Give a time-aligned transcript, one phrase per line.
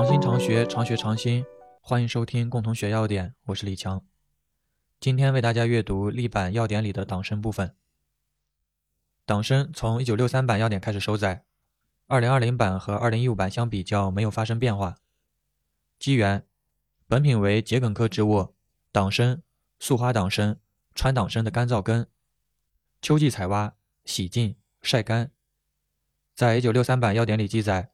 [0.00, 1.44] 常新常学，常学常新。
[1.82, 4.02] 欢迎收听共同学要点，我是李强。
[4.98, 7.76] 今天为大家阅读历版要点里的党参部分。
[9.26, 11.44] 党参从1963版要点开始收载
[12.08, 14.96] ，2020版和2015版相比较没有发生变化。
[15.98, 16.46] 机缘：
[17.06, 18.54] 本品为桔梗科植物
[18.90, 19.42] 党参、
[19.78, 20.58] 素花党参、
[20.94, 22.08] 川党参的干燥根，
[23.02, 23.74] 秋季采挖，
[24.06, 25.30] 洗净晒干。
[26.34, 27.92] 在一九六三版要点里记载，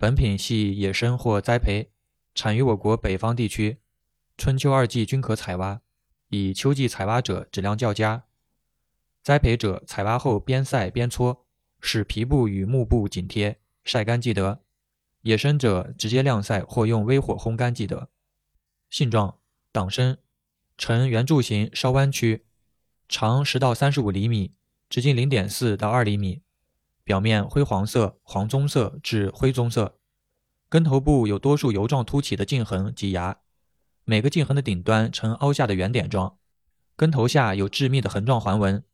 [0.00, 1.90] 本品系野生或栽培，
[2.32, 3.78] 产于我国北方地区，
[4.36, 5.80] 春秋二季均可采挖，
[6.28, 8.22] 以秋季采挖者质量较佳。
[9.24, 11.44] 栽培者采挖后边晒边搓，
[11.80, 14.60] 使皮部与幕布紧贴，晒干即得；
[15.22, 18.08] 野生者直接晾晒或用微火烘干即得。
[18.88, 19.40] 性状：
[19.72, 20.18] 党参，
[20.76, 22.46] 呈圆柱形，稍弯曲，
[23.08, 24.54] 长十到三十五厘米，
[24.88, 26.42] 直径零点四到二厘米。
[27.08, 29.98] 表面灰黄色、黄棕色至灰棕色，
[30.68, 33.38] 根头部有多数油状凸起的茎痕及芽，
[34.04, 36.36] 每个茎痕的顶端呈凹下的圆点状，
[36.96, 38.84] 根头下有致密的横状环纹，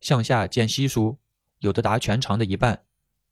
[0.00, 1.18] 向下渐稀疏，
[1.58, 2.84] 有的达全长的一半。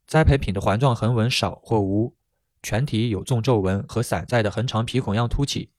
[0.05, 2.16] 栽培品的环状横纹少或无，
[2.61, 5.70] 全体有纵皱纹和散在的横长皮孔样凸起，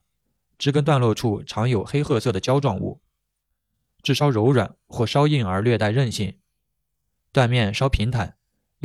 [0.57, 3.01] 枝根段落处常有黑褐色的胶状物，
[4.01, 6.39] 质稍柔软或稍硬而略带韧性，
[7.33, 8.34] 断面稍平坦。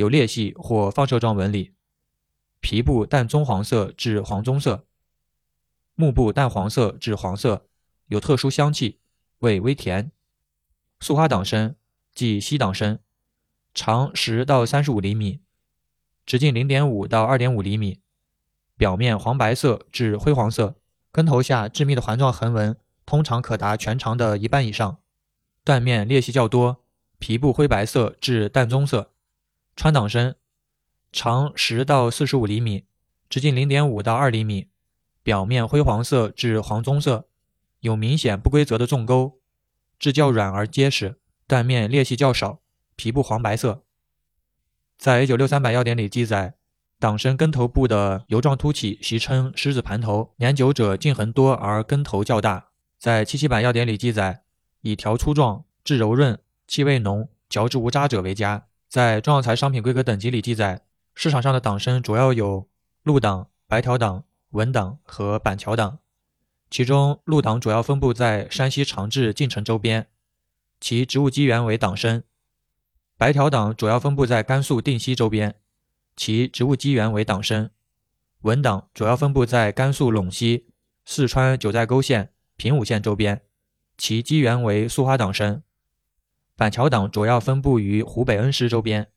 [0.01, 1.73] 有裂隙或放射状纹理，
[2.59, 4.87] 皮部淡棕黄色至黄棕色，
[5.93, 7.67] 幕部淡黄色至黄色，
[8.07, 8.97] 有特殊香气，
[9.41, 10.11] 味微甜。
[10.99, 11.75] 素花党参
[12.15, 12.97] 即西党参，
[13.75, 15.41] 长十到三十五厘米，
[16.25, 17.99] 直径零点五到二点五厘米，
[18.75, 20.77] 表面黄白色至灰黄色，
[21.11, 24.97] 根头下致密的环状横纹通常可达全长的一半以上，
[25.63, 26.83] 断面裂隙较多，
[27.19, 29.10] 皮部灰白色至淡棕色。
[29.81, 30.35] 川党参，
[31.11, 32.85] 长十到四十五厘米，
[33.27, 34.67] 直径零点五到二厘米，
[35.23, 37.27] 表面灰黄色至黄棕色，
[37.79, 39.39] 有明显不规则的纵沟，
[39.97, 42.59] 质较软而结实，断面裂隙较少，
[42.95, 43.83] 皮部黄白色。
[44.99, 46.53] 在一九六三版要典里记载，
[46.99, 52.67] 党参根头部的油状凸起，习称狮子盘头，年久者茎痕多而根头较大。
[52.99, 54.43] 在七七版要点里记载，
[54.81, 58.67] 以条粗壮、质柔润、气味浓、嚼之无渣者为佳。
[58.91, 60.81] 在中药材商品规格等级里记载，
[61.15, 62.67] 市场上的党参主要有
[63.03, 65.99] 鹿党、白条党、文党和板桥党。
[66.69, 70.09] 其中，鹿党主要分布在山西长治、晋城周边，
[70.81, 72.23] 其植物基源为党参；
[73.17, 75.55] 白条党主要分布在甘肃定西周边，
[76.17, 77.69] 其植物基源为党参；
[78.41, 80.65] 文党主要分布在甘肃陇西、
[81.05, 83.41] 四川九寨沟县、平武县周边，
[83.97, 85.63] 其基源为素花党参。
[86.61, 89.07] 板桥党主要分布于湖北恩施周边，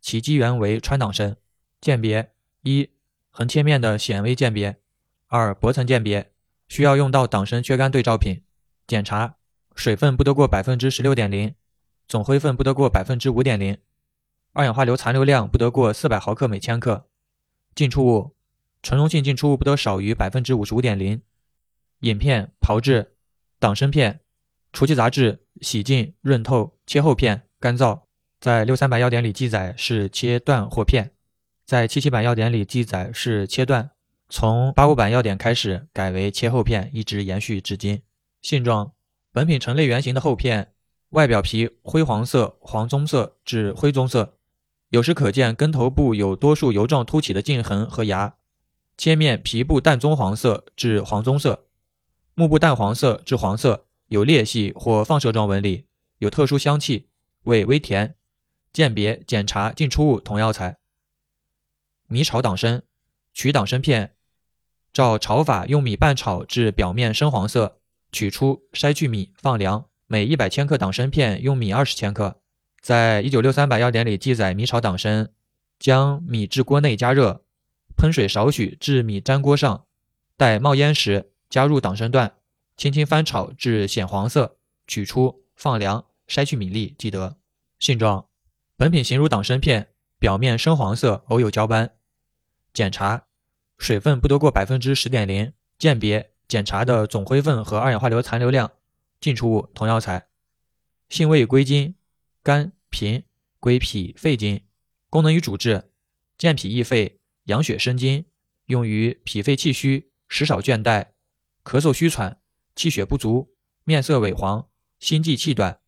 [0.00, 1.36] 其基源为川党参。
[1.80, 2.30] 鉴别：
[2.62, 2.90] 一、
[3.30, 4.76] 横切面的显微鉴别；
[5.26, 6.30] 二、薄层鉴别。
[6.68, 8.44] 需要用到党参缺干对照品。
[8.86, 9.34] 检查：
[9.74, 11.56] 水分不得过百分之十六点零，
[12.06, 13.78] 总灰分不得过百分之五点零，
[14.52, 17.08] 二氧化硫残留量不得过四百毫克每千克。
[17.74, 18.36] 进出物：
[18.80, 21.20] 纯溶性进出物不得少于百分之五十五点零。
[22.02, 23.16] 饮片炮制：
[23.58, 24.20] 党参片。
[24.72, 28.00] 除去杂质，洗净、润透，切厚片，干燥。
[28.38, 31.12] 在六三版要点里记载是切段或片，
[31.64, 33.90] 在七七版要点里记载是切段。
[34.28, 38.02] 从八五版要点开始改为切厚片，一直延续至今。
[38.40, 38.92] 性状：
[39.30, 40.72] 本品呈类圆形的厚片，
[41.10, 44.34] 外表皮灰黄色、黄棕色至灰棕色，
[44.88, 48.34] 有时可见根头部有多数油状凸起的茎痕和芽。
[48.96, 51.66] 切面皮部淡棕黄色至黄棕色，
[52.34, 53.86] 幕部淡黄色至黄色。
[54.12, 55.86] 有裂隙或放射状纹理，
[56.18, 57.08] 有特殊香气，
[57.44, 58.14] 味微甜。
[58.70, 60.76] 鉴别检查进出物同药材。
[62.08, 62.82] 米炒党参，
[63.32, 64.14] 取党参片，
[64.92, 67.78] 照炒法用米半炒至表面深黄色，
[68.12, 69.86] 取出筛去米放凉。
[70.06, 72.42] 每一百千克党参片用米二十千克。
[72.82, 75.30] 在一九六三版要点里记载，米炒党参，
[75.78, 77.46] 将米至锅内加热，
[77.96, 79.86] 喷水少许至米粘锅上，
[80.36, 82.34] 待冒烟时加入党参段。
[82.82, 84.58] 轻轻翻炒至显黄色，
[84.88, 87.38] 取出放凉，筛去米粒即得。
[87.78, 88.26] 性状：
[88.76, 91.94] 本品形如党参片，表面深黄色，偶有焦斑。
[92.74, 93.26] 检查：
[93.78, 95.52] 水分不得过百分之十点零。
[95.78, 98.72] 鉴别检查的总灰分和二氧化硫残留量。
[99.20, 100.26] 进出物同药材。
[101.08, 101.94] 性味归经：
[102.42, 103.22] 甘平，
[103.60, 104.60] 归脾肺经。
[105.08, 105.92] 功能与主治：
[106.36, 108.26] 健脾益肺，养血生津，
[108.66, 111.10] 用于脾肺气虚、食少倦怠、
[111.62, 112.40] 咳嗽虚喘。
[112.74, 113.54] 气血不足，
[113.84, 114.66] 面色萎黄，
[114.98, 115.80] 心悸气短，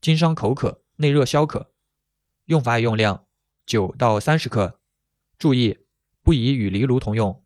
[0.00, 1.70] 经伤口渴，内热消渴。
[2.46, 3.26] 用法用量：
[3.66, 4.80] 九到三十克。
[5.38, 5.78] 注意，
[6.22, 7.44] 不宜与藜芦同用。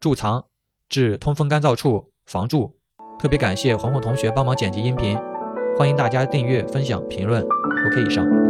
[0.00, 0.46] 贮藏、
[0.88, 2.78] 至通风干燥处、防蛀。
[3.18, 5.16] 特别感谢红红同学帮忙剪辑音频，
[5.78, 7.42] 欢迎大家订阅、分享、评论。
[7.42, 8.43] OK，以上。